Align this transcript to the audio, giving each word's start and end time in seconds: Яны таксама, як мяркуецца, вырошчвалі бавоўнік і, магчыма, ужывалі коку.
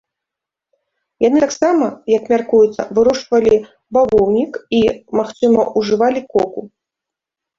Яны 1.27 1.39
таксама, 1.43 1.85
як 2.17 2.23
мяркуецца, 2.33 2.81
вырошчвалі 2.97 3.55
бавоўнік 3.97 4.53
і, 4.77 4.81
магчыма, 5.19 5.61
ужывалі 5.83 6.21
коку. 6.33 6.61